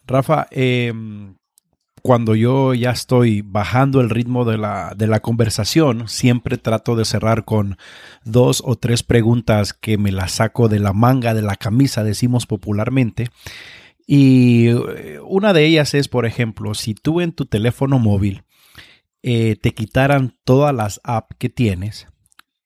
Rafa, 0.07 0.47
em, 0.51 1.35
cuando 2.03 2.35
yo 2.35 2.75
ya 2.75 2.91
estoy 2.91 3.41
bajando 3.41 4.01
el 4.03 4.11
ritmo 4.11 4.45
de 4.45 4.59
la, 4.59 4.93
de 4.95 5.07
la, 5.07 5.21
conversación, 5.21 6.09
siempre 6.09 6.59
trato 6.59 6.97
de 6.97 7.07
cerrar 7.07 7.47
con 7.47 7.79
dos 8.25 8.63
o 8.65 8.77
tres 8.77 9.03
preguntas 9.03 9.73
que 9.73 9.97
me 9.97 10.13
las 10.13 10.33
saco 10.33 10.69
de 10.69 10.81
la 10.81 10.93
manga 10.93 11.33
de 11.33 11.43
la 11.43 11.57
camisa, 11.57 12.05
decimos 12.05 12.47
popularmente. 12.47 13.31
Y 14.07 14.69
eh, 14.69 15.19
una 15.27 15.53
de 15.53 15.65
ellas 15.65 15.95
es, 15.95 16.09
por 16.09 16.27
ejemplo, 16.27 16.75
si 16.75 16.95
tú 16.95 17.21
en 17.21 17.33
tu 17.33 17.47
teléfono 17.47 17.99
móvil 17.99 18.45
eh, 19.23 19.57
te 19.57 19.73
quitaran 19.73 20.37
todas 20.45 20.75
las 20.75 21.01
apps 21.05 21.37
que 21.39 21.49
tienes, 21.49 22.07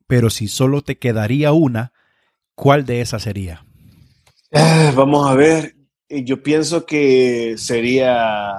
pero 0.08 0.30
si 0.30 0.48
solo 0.48 0.82
te 0.82 0.98
quedaría 0.98 1.52
una, 1.52 1.92
¿cuál 2.56 2.84
de 2.84 3.02
esas 3.02 3.22
sería? 3.22 3.64
Ah, 4.52 4.92
vamos 4.96 5.30
a 5.30 5.34
ver, 5.34 5.76
yo 6.08 6.42
pienso 6.42 6.84
que 6.86 7.54
sería 7.58 8.54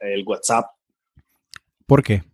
el 0.00 0.24
WhatsApp. 0.26 0.64
¿Por 1.86 2.02
qué? 2.02 2.24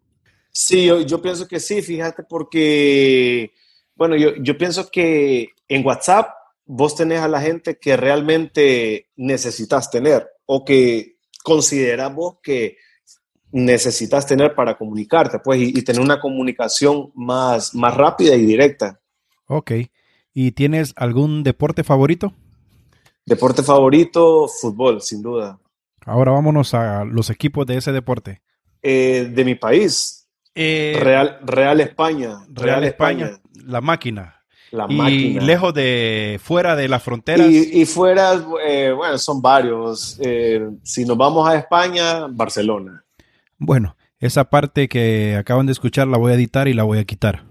Sí, 0.52 0.87
yo, 0.87 1.20
pienso 1.20 1.49
que 1.49 1.58
sí, 1.58 1.82
fíjate, 1.82 2.23
porque, 2.23 3.52
bueno, 3.96 4.16
yo, 4.16 4.37
yo 4.37 4.56
pienso 4.56 4.88
que 4.88 5.49
en 5.68 5.84
WhatsApp 5.84 6.30
vos 6.64 6.94
tenés 6.94 7.20
a 7.20 7.28
la 7.28 7.40
gente 7.40 7.76
que 7.76 7.96
realmente 7.96 9.08
necesitas 9.16 9.90
tener 9.90 10.28
o 10.46 10.64
que 10.64 11.16
consideras 11.42 12.14
vos 12.14 12.37
que 12.40 12.76
necesitas 13.54 14.26
tener 14.26 14.54
para 14.56 14.76
comunicarte, 14.76 15.38
pues, 15.38 15.61
y, 15.61 15.82
tener 15.82 16.02
una 16.02 16.18
comunicación 16.20 17.12
más, 17.14 17.73
más 17.73 17.96
rápida 17.96 18.34
y 18.34 18.44
directa. 18.44 19.00
Ok. 19.46 19.73
¿Y 20.34 20.50
tienes 20.52 20.92
algún 20.96 21.44
deporte 21.44 21.84
favorito? 21.84 22.32
Deporte 23.25 23.62
favorito, 23.62 24.49
fútbol, 24.49 25.00
sin 25.00 25.23
duda. 25.23 25.61
Ahora 26.04 26.32
vámonos 26.32 26.75
a 26.75 27.04
los 27.04 27.30
equipos 27.30 27.64
de 27.64 27.76
ese 27.76 27.92
deporte. 27.92 28.42
Eh, 28.82 29.30
de 29.32 29.44
mi 29.44 29.54
país. 29.54 30.28
Eh, 30.52 30.99
Real, 31.00 31.38
Real 31.44 31.80
España. 31.80 32.44
Real, 32.49 32.82
España, 32.82 33.40
La 33.64 33.80
máquina. 33.80 34.40
La 34.73 34.87
y 34.90 35.38
lejos 35.38 35.73
de, 35.73 36.40
fuera 36.42 36.75
de 36.75 36.88
las 36.88 37.04
fronteras. 37.04 37.49
Y, 37.49 37.87
fuera, 37.87 38.32
eh, 38.66 38.90
bueno, 38.90 39.16
son 39.18 39.40
varios. 39.40 40.18
si 40.82 41.04
nos 41.04 41.16
vamos 41.16 41.49
a 41.49 41.56
España, 41.56 42.26
Barcelona. 42.26 43.04
Bueno, 43.64 43.97
esa 44.18 44.50
parte 44.50 44.88
que 44.88 45.37
acaban 45.37 45.66
de 45.66 45.73
escuchar 45.73 46.09
la 46.09 46.18
voy 46.18 46.33
a 46.33 46.37
editar 46.37 46.68
y 46.68 46.75
la 46.75 46.85
voy 46.85 46.99
a 46.99 47.04
quitar. 47.04 47.44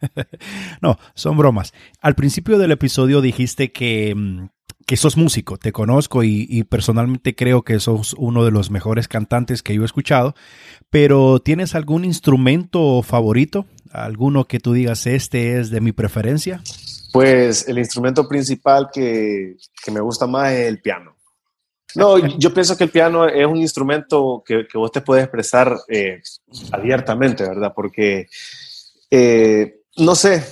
no, 0.82 0.98
son 1.14 1.36
bromas. 1.36 1.72
Al 2.00 2.14
principio 2.14 2.58
del 2.58 2.72
episodio 2.72 3.20
dijiste 3.20 3.72
que 3.72 4.14
mm, 4.14 4.46
que 4.86 4.96
sos 4.96 5.16
músico, 5.16 5.56
te 5.56 5.72
conozco 5.72 6.22
y, 6.24 6.64
personalmente 6.64 7.34
creo 7.34 7.62
que 7.62 7.80
sos 7.80 8.14
uno 8.18 8.44
de 8.44 8.50
los 8.50 8.70
mejores 8.70 9.08
cantantes 9.08 9.62
que 9.62 9.74
yo 9.74 9.82
he 9.82 9.86
escuchado, 9.86 10.34
pero 10.90 11.40
¿tienes 11.40 11.74
algún 11.74 12.04
instrumento 12.04 13.02
favorito? 13.02 13.66
¿Alguno 13.90 14.46
que 14.46 14.60
tú 14.60 14.72
digas, 14.72 15.06
este 15.06 15.58
es 15.58 15.70
de 15.70 15.80
mi 15.80 15.92
preferencia? 15.92 16.62
Pues 17.12 17.68
el 17.68 17.78
instrumento 17.78 18.28
principal 18.28 18.88
que, 18.92 19.56
me 19.92 20.00
gusta 20.00 20.26
más 20.26 20.52
es 20.52 20.68
el 20.68 20.80
piano. 20.80 21.13
No, 21.94 22.18
yo 22.18 22.52
pienso 22.52 22.76
que 22.76 22.84
el 22.84 22.90
piano 22.90 23.26
es 23.26 23.46
un 23.46 23.56
instrumento 23.56 24.42
que, 24.44 24.66
vos 24.74 24.90
te 24.90 25.00
puedes 25.00 25.24
expresar 25.24 25.76
eh, 25.88 26.20
abiertamente, 26.72 27.44
¿verdad? 27.44 27.72
Porque, 27.74 28.26
eh, 29.10 29.82
no 29.96 30.14
sé, 30.14 30.42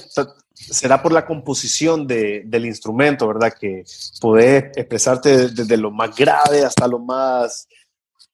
será 0.54 1.02
por 1.02 1.12
la 1.12 1.26
composición 1.26 2.06
del 2.06 2.66
instrumento, 2.66 3.26
¿verdad? 3.26 3.52
Que 3.58 3.84
podés 4.20 4.64
expresarte 4.76 5.48
desde 5.48 5.76
lo 5.76 5.90
más 5.90 6.14
grave 6.16 6.64
hasta 6.64 6.86
lo 6.86 6.98
más... 6.98 7.68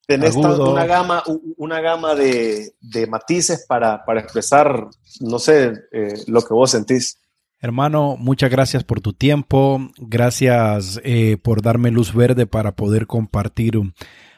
Tenés 0.06 0.36
una 0.36 0.86
gama, 0.86 1.22
una 1.58 1.82
gama 1.82 2.14
de, 2.14 2.72
matices 3.08 3.66
para, 3.66 4.02
expresar, 4.16 4.88
no 5.20 5.38
sé, 5.38 5.72
eh, 5.92 6.22
lo 6.26 6.40
que 6.40 6.54
vos 6.54 6.70
sentís. 6.70 7.18
Hermano, 7.60 8.16
muchas 8.16 8.50
gracias 8.50 8.84
por 8.84 9.00
tu 9.00 9.12
tiempo, 9.12 9.90
gracias 9.98 11.00
eh, 11.02 11.38
por 11.42 11.60
darme 11.60 11.90
luz 11.90 12.14
verde 12.14 12.46
para 12.46 12.76
poder 12.76 13.08
compartir 13.08 13.80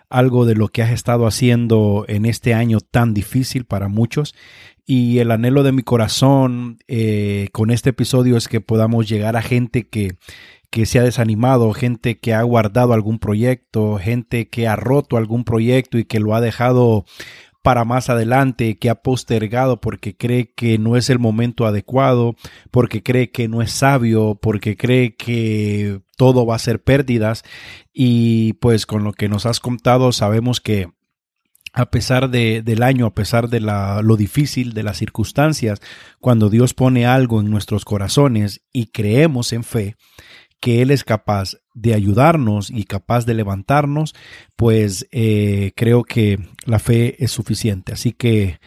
algo 0.09 0.47
de 0.47 0.55
lo 0.55 0.69
que 0.69 0.83
has 0.83 0.91
estado 0.91 1.27
haciendo 1.27 2.07
en 2.09 2.25
este 2.25 2.55
año 2.55 2.79
tan 2.81 3.13
difícil 3.13 3.67
para 3.67 3.89
muchos. 3.89 4.35
Y 4.87 5.19
el 5.19 5.33
anhelo 5.33 5.63
de 5.63 5.73
mi 5.73 5.83
corazón 5.83 6.79
eh, 6.89 7.49
con 7.53 7.71
este 7.71 7.91
episodio 7.91 8.39
es 8.39 8.49
que 8.49 8.63
podamos 8.63 9.07
llegar 9.07 9.37
a 9.37 9.43
gente 9.43 9.87
que, 9.87 10.17
que 10.71 10.87
se 10.87 10.99
ha 10.99 11.03
desanimado, 11.03 11.75
gente 11.75 12.19
que 12.19 12.33
ha 12.33 12.43
guardado 12.43 12.95
algún 12.95 13.19
proyecto, 13.19 13.99
gente 13.99 14.49
que 14.49 14.67
ha 14.67 14.77
roto 14.77 15.19
algún 15.19 15.45
proyecto 15.45 15.99
y 15.99 16.07
que 16.07 16.21
lo 16.21 16.35
ha 16.35 16.41
dejado 16.41 17.05
para 17.63 17.85
más 17.85 18.09
adelante, 18.09 18.79
que 18.79 18.91
ha 18.91 18.97
postergado 18.97 19.81
porque 19.81 20.17
cree 20.17 20.53
que 20.55 20.79
no 20.79 20.97
es 20.97 21.11
el 21.11 21.19
momento 21.19 21.67
adecuado, 21.67 22.37
porque 22.71 23.03
cree 23.03 23.31
que 23.31 23.49
no 23.49 23.63
es 23.63 23.73
sabio, 23.73 24.39
porque 24.41 24.77
cree 24.77 25.15
que 25.17 26.01
todo 26.17 26.47
va 26.47 26.57
a 26.57 26.61
ser 26.61 26.83
pérdidas. 26.83 27.45
Y 27.93 28.55
pues 28.55 28.87
con 28.87 29.05
lo 29.05 29.13
que 29.13 29.29
nos 29.29 29.47
has 29.47 29.61
contado 29.61 30.13
sabemos 30.13 30.61
que 30.61 30.89
a 31.73 31.91
pesar 31.91 32.31
de, 32.31 32.63
del 32.63 32.83
año, 32.83 33.07
a 33.07 33.15
pesar 33.15 33.49
de 33.49 33.61
la, 33.61 34.03
lo 34.03 34.17
difícil 34.17 34.73
de 34.73 34.83
las 34.83 34.99
circunstancias, 34.99 35.81
cuando 36.19 36.51
Dios 36.51 36.75
pone 36.75 37.07
algo 37.07 37.41
en 37.41 37.51
nuestros 37.51 37.85
corazones 37.85 38.63
y 38.73 38.87
creemos 38.87 39.53
en 39.53 39.63
fe, 39.63 39.97
que 40.61 40.83
Él 40.83 40.91
es 40.91 41.05
capaz 41.05 41.57
de 41.75 41.95
ayudarnos 41.95 42.71
y 42.71 42.85
capaz 42.85 43.25
de 43.25 43.35
levantarnos, 43.35 44.15
pues 44.57 45.09
eh, 45.11 45.73
creo 45.75 46.05
que 46.05 46.39
la 46.67 46.79
fe 46.79 47.23
es 47.25 47.31
suficiente. 47.31 47.93
Así 47.93 48.13
que 48.13 48.61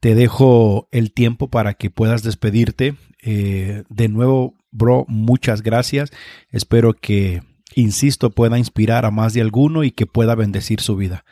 te 0.00 0.14
dejo 0.14 0.88
el 0.92 1.12
tiempo 1.12 1.48
para 1.48 1.74
que 1.74 1.90
puedas 1.90 2.22
despedirte. 2.22 2.96
Eh, 3.22 3.84
de 3.88 4.08
nuevo, 4.08 4.54
bro, 4.70 5.04
muchas 5.08 5.62
gracias. 5.62 6.10
Espero 6.50 6.94
que, 6.94 7.42
insisto, 7.74 8.30
pueda 8.30 8.58
inspirar 8.58 9.04
a 9.06 9.10
más 9.10 9.32
de 9.32 9.40
alguno 9.40 9.82
y 9.82 9.90
que 9.90 10.06
pueda 10.06 10.34
bendecir 10.34 10.80
su 10.80 10.96
vida. 10.96 11.24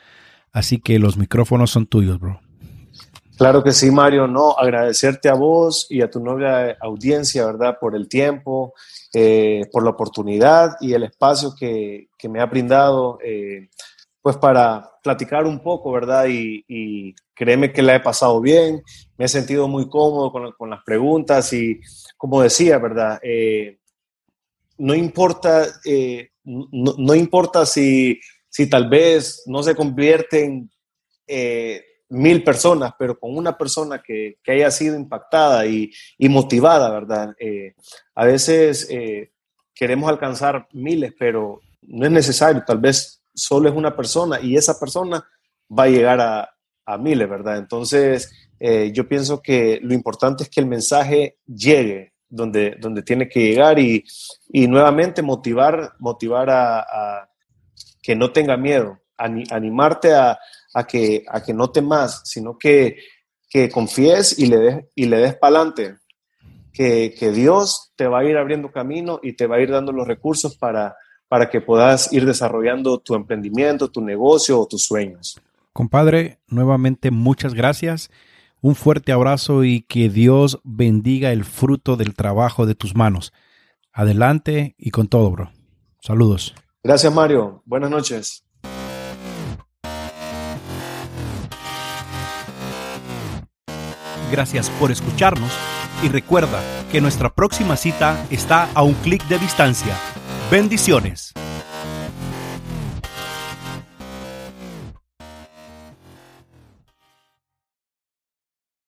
Así 0.51 0.79
que 0.79 0.97
los 0.99 1.17
micrófonos 1.17 1.71
son 1.71 1.85
tuyos, 1.85 2.19
bro. 2.19 2.41
Claro 3.37 3.63
que 3.63 3.71
sí, 3.71 3.91
Mario. 3.91 4.27
No, 4.27 4.57
agradecerte 4.57 5.29
a 5.29 5.35
vos 5.35 5.85
y 5.91 6.01
a 6.01 6.09
tu 6.09 6.19
novia 6.19 6.75
audiencia, 6.81 7.45
¿verdad? 7.45 7.77
Por 7.79 7.95
el 7.95 8.07
tiempo, 8.09 8.73
eh, 9.13 9.65
por 9.71 9.83
la 9.83 9.91
oportunidad 9.91 10.75
y 10.81 10.93
el 10.93 11.03
espacio 11.03 11.53
que, 11.57 12.09
me 12.29 12.41
ha 12.41 12.45
brindado, 12.45 13.19
eh, 13.23 13.69
pues 14.21 14.37
para 14.37 14.89
platicar 15.01 15.45
un 15.45 15.61
poco, 15.61 15.91
¿verdad? 15.91 16.25
Y, 16.29 17.15
créeme 17.33 17.71
que 17.71 17.83
la 17.83 17.95
he 17.95 17.99
pasado 17.99 18.41
bien, 18.41 18.81
me 19.15 19.25
he 19.25 19.27
sentido 19.27 19.67
muy 19.67 19.87
cómodo 19.89 20.31
con, 20.57 20.69
las 20.69 20.83
preguntas 20.83 21.53
y, 21.53 21.79
como 22.17 22.41
decía, 22.41 22.79
¿verdad? 22.79 23.19
Eh, 23.21 23.77
no 24.79 24.95
importa, 24.95 25.65
no, 26.43 27.15
importa 27.15 27.65
si, 27.65 28.19
si 28.49 28.69
tal 28.69 28.89
vez 28.89 29.43
no 29.45 29.61
se 29.63 29.75
convierten 29.75 30.69
mil 32.09 32.43
personas, 32.43 32.93
pero 32.97 33.19
con 33.19 33.35
una 33.35 33.57
persona 33.57 34.01
que, 34.01 34.37
haya 34.47 34.71
sido 34.71 34.95
impactada 34.95 35.65
y, 35.65 35.91
motivada, 36.19 36.89
¿verdad? 36.89 37.35
Eh, 37.39 37.75
a 38.15 38.25
veces 38.25 38.87
eh, 38.89 39.31
queremos 39.73 40.09
alcanzar 40.09 40.67
miles, 40.71 41.13
pero 41.17 41.61
no 41.81 42.05
es 42.05 42.11
necesario, 42.11 42.63
tal 42.65 42.79
vez 42.79 43.21
solo 43.33 43.69
es 43.69 43.75
una 43.75 43.95
persona 43.95 44.39
y 44.41 44.57
esa 44.57 44.79
persona 44.79 45.25
va 45.77 45.83
a 45.83 45.89
llegar 45.89 46.21
a, 46.21 46.53
miles, 46.99 47.29
¿verdad? 47.29 47.57
Entonces, 47.57 48.31
eh, 48.61 48.91
yo 48.93 49.09
pienso 49.09 49.41
que 49.41 49.77
lo 49.83 49.93
importante 49.93 50.43
es 50.43 50.49
que 50.49 50.61
el 50.61 50.67
mensaje 50.67 51.37
llegue 51.45 52.13
donde, 52.29 52.77
donde 52.79 53.03
tiene 53.03 53.27
que 53.27 53.41
llegar 53.41 53.77
y, 53.77 54.05
nuevamente 54.53 55.21
motivar, 55.21 55.93
motivar 55.99 56.49
a, 56.49 57.29
que 58.01 58.15
no 58.15 58.31
tenga 58.31 58.55
miedo, 58.55 58.99
animarte 59.17 60.13
a, 60.13 60.39
a 60.77 60.85
que, 60.85 61.25
a 61.27 61.41
que 61.41 61.55
no 61.55 61.71
temas, 61.71 62.21
sino 62.25 62.55
que, 62.57 62.97
que 63.49 63.67
confíes 63.69 64.37
y 64.37 64.45
le 64.45 64.57
des, 64.57 64.85
y 64.93 65.05
le 65.07 65.17
des 65.17 65.35
para 65.35 65.57
adelante. 65.57 65.95
que, 66.71 67.15
que, 67.17 67.31
Dios 67.31 67.93
te 67.95 68.05
va 68.05 68.19
a 68.19 68.23
ir 68.23 68.37
abriendo 68.37 68.71
camino 68.71 69.19
y 69.23 69.33
te 69.33 69.47
va 69.47 69.55
a 69.55 69.59
ir 69.59 69.71
dando 69.71 69.91
los 69.91 70.07
recursos 70.07 70.55
para, 70.55 70.95
para 71.27 71.49
que 71.49 71.61
puedas 71.61 72.13
ir 72.13 72.27
desarrollando 72.27 72.99
tu 72.99 73.15
emprendimiento, 73.15 73.89
tu 73.89 74.01
negocio 74.01 74.59
o 74.59 74.67
tus 74.67 74.83
sueños. 74.83 75.41
Compadre, 75.73 76.37
nuevamente 76.47 77.09
muchas 77.09 77.55
gracias. 77.55 78.11
Un 78.61 78.75
fuerte 78.75 79.11
abrazo 79.11 79.63
y 79.63 79.81
que 79.81 80.09
Dios 80.09 80.59
bendiga 80.63 81.31
el 81.31 81.43
fruto 81.43 81.95
del 81.95 82.13
trabajo 82.13 82.67
de 82.67 82.75
tus 82.75 82.95
manos. 82.95 83.33
Adelante 83.91 84.75
y 84.77 84.91
con 84.91 85.07
todo, 85.07 85.31
bro. 85.31 85.51
Saludos. 86.01 86.53
Gracias, 86.83 87.11
Mario. 87.11 87.63
Buenas 87.65 87.89
noches. 87.89 88.46
Gracias 94.31 94.69
por 94.71 94.91
escucharnos 94.91 95.51
y 96.03 96.09
recuerda 96.09 96.61
que 96.91 97.01
nuestra 97.01 97.29
próxima 97.29 97.77
cita 97.77 98.25
está 98.29 98.69
a 98.73 98.83
un 98.83 98.93
clic 98.95 99.25
de 99.27 99.39
distancia. 99.39 99.95
Bendiciones. 100.51 101.33